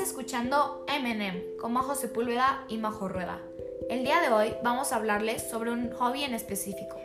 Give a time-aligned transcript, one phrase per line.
[0.00, 3.40] Escuchando MM con Majo Sepúlveda y Majo Rueda.
[3.88, 6.96] El día de hoy vamos a hablarles sobre un hobby en específico,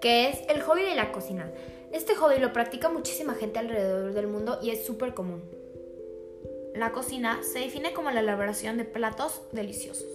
[0.00, 1.52] que es el hobby de la cocina.
[1.92, 5.42] Este hobby lo practica muchísima gente alrededor del mundo y es súper común.
[6.74, 10.08] La cocina se define como la elaboración de platos deliciosos.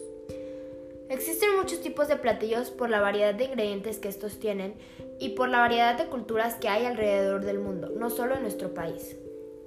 [1.09, 4.73] Existen muchos tipos de platillos por la variedad de ingredientes que estos tienen
[5.19, 8.73] y por la variedad de culturas que hay alrededor del mundo, no solo en nuestro
[8.73, 9.17] país.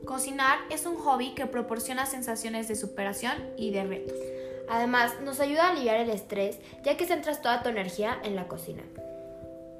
[0.05, 4.18] Cocinar es un hobby que proporciona sensaciones de superación y de retos.
[4.68, 8.48] Además, nos ayuda a aliviar el estrés, ya que centras toda tu energía en la
[8.48, 8.82] cocina.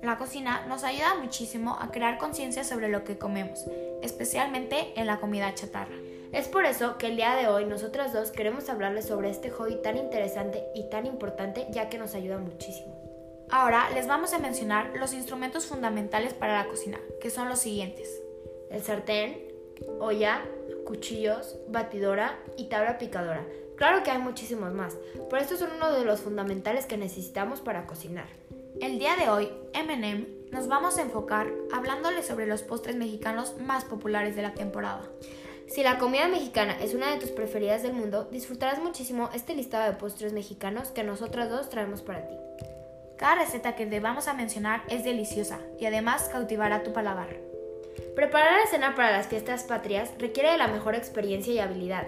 [0.03, 3.65] La cocina nos ayuda muchísimo a crear conciencia sobre lo que comemos,
[4.03, 5.97] especialmente en la comida chatarra.
[6.33, 9.81] Es por eso que el día de hoy nosotras dos queremos hablarles sobre este hobby
[9.83, 12.95] tan interesante y tan importante, ya que nos ayuda muchísimo.
[13.49, 18.09] Ahora les vamos a mencionar los instrumentos fundamentales para la cocina, que son los siguientes.
[18.71, 19.56] El sartén,
[20.01, 20.43] olla,
[20.85, 23.45] cuchillos, batidora y tabla picadora.
[23.77, 24.97] Claro que hay muchísimos más,
[25.29, 28.29] pero estos son uno de los fundamentales que necesitamos para cocinar.
[28.81, 33.85] El día de hoy, MM, nos vamos a enfocar hablándoles sobre los postres mexicanos más
[33.85, 35.03] populares de la temporada.
[35.67, 39.91] Si la comida mexicana es una de tus preferidas del mundo, disfrutarás muchísimo este listado
[39.91, 42.35] de postres mexicanos que nosotras dos traemos para ti.
[43.17, 47.56] Cada receta que te vamos a mencionar es deliciosa y además cautivará tu paladar.
[48.15, 52.07] Preparar la cena para las fiestas patrias requiere de la mejor experiencia y habilidad.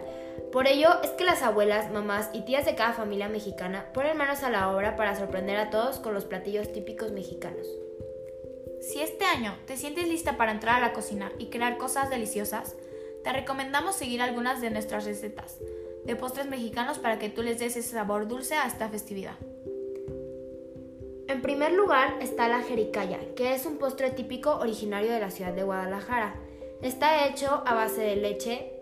[0.52, 4.42] Por ello es que las abuelas, mamás y tías de cada familia mexicana ponen manos
[4.42, 7.66] a la obra para sorprender a todos con los platillos típicos mexicanos.
[8.80, 12.76] Si este año te sientes lista para entrar a la cocina y crear cosas deliciosas,
[13.24, 15.58] te recomendamos seguir algunas de nuestras recetas
[16.08, 19.34] de postres mexicanos para que tú les des ese sabor dulce a esta festividad.
[21.28, 25.52] En primer lugar está la jericaya, que es un postre típico originario de la ciudad
[25.52, 26.36] de Guadalajara.
[26.80, 28.72] Está hecho a base de leche,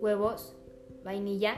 [0.00, 0.56] huevos,
[1.04, 1.54] vainilla,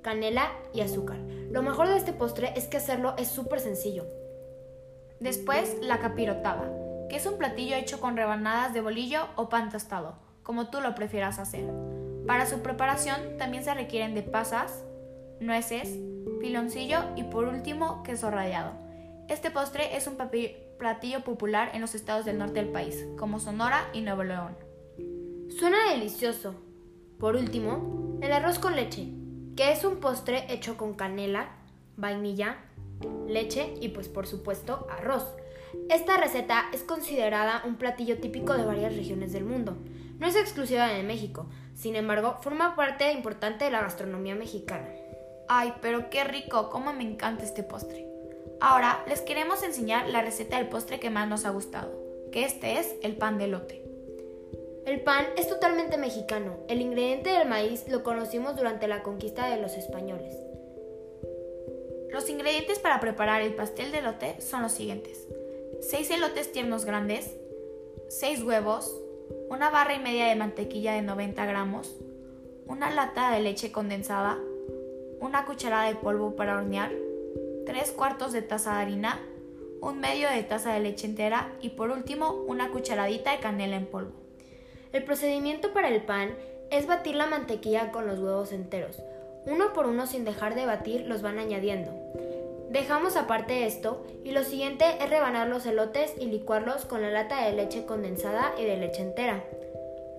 [0.00, 1.18] canela y azúcar.
[1.50, 4.06] Lo mejor de este postre es que hacerlo es súper sencillo.
[5.18, 6.70] Después, la capirotada,
[7.08, 10.14] que es un platillo hecho con rebanadas de bolillo o pan tostado,
[10.44, 11.64] como tú lo prefieras hacer.
[12.28, 14.84] Para su preparación también se requieren de pasas,
[15.40, 15.98] nueces,
[16.40, 18.89] piloncillo y por último queso rallado.
[19.30, 20.16] Este postre es un
[20.76, 24.56] platillo popular en los estados del norte del país, como Sonora y Nuevo León.
[25.56, 26.56] Suena delicioso.
[27.20, 29.06] Por último, el arroz con leche,
[29.56, 31.48] que es un postre hecho con canela,
[31.96, 32.58] vainilla,
[33.28, 35.32] leche y pues por supuesto arroz.
[35.88, 39.76] Esta receta es considerada un platillo típico de varias regiones del mundo.
[40.18, 44.88] No es exclusiva de México, sin embargo, forma parte importante de la gastronomía mexicana.
[45.48, 48.10] Ay, pero qué rico, cómo me encanta este postre.
[48.60, 51.90] Ahora les queremos enseñar la receta del postre que más nos ha gustado,
[52.30, 53.82] que este es el pan de lote.
[54.84, 56.58] El pan es totalmente mexicano.
[56.68, 60.36] El ingrediente del maíz lo conocimos durante la conquista de los españoles.
[62.10, 65.26] Los ingredientes para preparar el pastel de lote son los siguientes.
[65.80, 67.34] 6 elotes tiernos grandes,
[68.08, 68.94] 6 huevos,
[69.48, 71.96] una barra y media de mantequilla de 90 gramos,
[72.66, 74.38] una lata de leche condensada,
[75.20, 76.92] una cucharada de polvo para hornear,
[77.70, 79.20] 3 cuartos de taza de harina,
[79.80, 83.86] un medio de taza de leche entera y por último una cucharadita de canela en
[83.86, 84.10] polvo.
[84.92, 86.34] El procedimiento para el pan
[86.72, 89.00] es batir la mantequilla con los huevos enteros.
[89.46, 91.92] Uno por uno sin dejar de batir los van añadiendo.
[92.70, 97.44] Dejamos aparte esto y lo siguiente es rebanar los elotes y licuarlos con la lata
[97.44, 99.44] de leche condensada y de leche entera.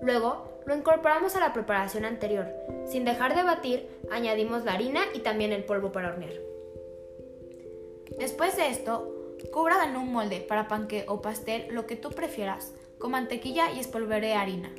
[0.00, 2.46] Luego lo incorporamos a la preparación anterior.
[2.86, 6.51] Sin dejar de batir, añadimos la harina y también el polvo para hornear.
[8.18, 12.72] Después de esto, cubra en un molde para panque o pastel, lo que tú prefieras,
[12.98, 14.70] con mantequilla y espolveré harina.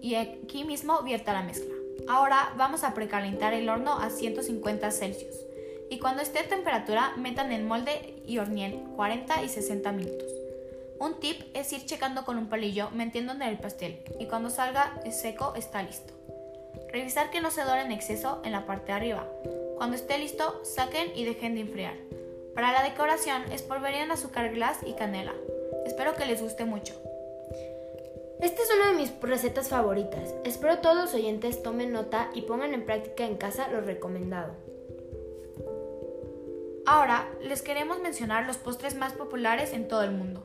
[0.00, 1.74] Y aquí mismo vierta la mezcla.
[2.08, 5.36] Ahora vamos a precalentar el horno a 150 Celsius.
[5.90, 10.32] Y cuando esté a temperatura, metan el molde y horneen 40 y 60 minutos.
[10.98, 15.00] Un tip es ir checando con un palillo metiendo en el pastel y cuando salga
[15.10, 16.14] seco está listo.
[16.92, 19.28] Revisar que no se dore en exceso en la parte de arriba.
[19.76, 21.94] Cuando esté listo, saquen y dejen de enfriar.
[22.54, 25.32] Para la decoración espolvorean azúcar glass y canela.
[25.86, 26.94] Espero que les guste mucho.
[28.40, 30.34] Esta es una de mis recetas favoritas.
[30.44, 34.54] Espero todos los oyentes tomen nota y pongan en práctica en casa lo recomendado.
[36.84, 40.44] Ahora les queremos mencionar los postres más populares en todo el mundo.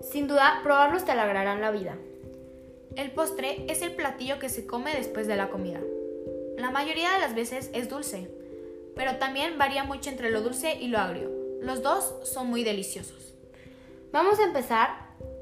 [0.00, 1.96] Sin duda, probarlos te alegrarán la vida.
[2.96, 5.80] El postre es el platillo que se come después de la comida.
[6.56, 8.30] La mayoría de las veces es dulce,
[8.96, 11.30] pero también varía mucho entre lo dulce y lo agrio.
[11.60, 13.34] Los dos son muy deliciosos.
[14.12, 14.90] Vamos a empezar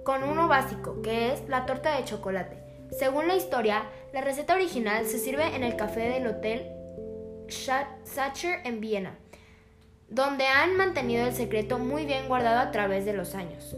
[0.05, 2.57] con uno básico, que es la torta de chocolate.
[2.99, 6.71] Según la historia, la receta original se sirve en el café del hotel
[8.05, 9.19] Sacher en Viena,
[10.09, 13.77] donde han mantenido el secreto muy bien guardado a través de los años.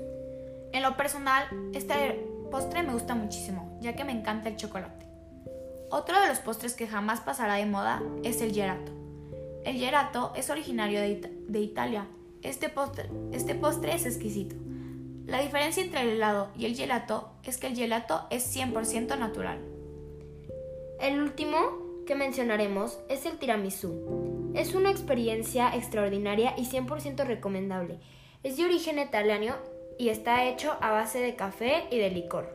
[0.73, 5.06] En lo personal, este postre me gusta muchísimo, ya que me encanta el chocolate.
[5.91, 9.04] Otro de los postres que jamás pasará de moda es el gelato.
[9.65, 12.07] El gelato es originario de, Italia.
[12.43, 14.55] Este postre, este postre es exquisito.
[15.27, 19.59] La diferencia entre el helado y el gelato es que el gelato es 100% natural.
[21.01, 21.57] El último
[22.07, 24.53] que mencionaremos es el tiramisú.
[24.55, 27.99] Es una experiencia extraordinaria y 100% recomendable.
[28.43, 29.55] Es de origen italiano
[29.99, 32.55] y está hecho a base de café y de licor.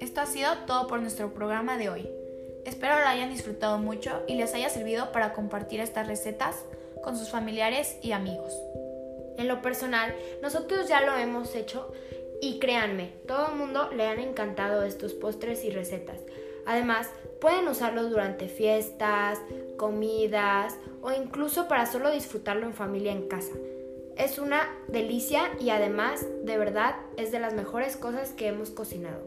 [0.00, 2.21] Esto ha sido todo por nuestro programa de hoy.
[2.64, 6.64] Espero lo hayan disfrutado mucho y les haya servido para compartir estas recetas
[7.02, 8.52] con sus familiares y amigos.
[9.36, 11.92] En lo personal, nosotros ya lo hemos hecho
[12.40, 16.20] y créanme, todo el mundo le han encantado estos postres y recetas.
[16.66, 17.10] Además,
[17.40, 19.40] pueden usarlos durante fiestas,
[19.76, 23.52] comidas o incluso para solo disfrutarlo en familia en casa.
[24.16, 29.20] Es una delicia y además, de verdad, es de las mejores cosas que hemos cocinado.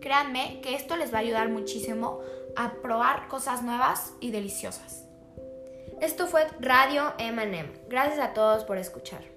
[0.00, 2.20] Créanme que esto les va a ayudar muchísimo
[2.56, 5.04] a probar cosas nuevas y deliciosas.
[6.00, 7.70] Esto fue Radio M&M.
[7.88, 9.33] Gracias a todos por escuchar.